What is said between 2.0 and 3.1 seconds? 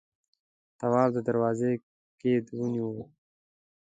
قید ونيو.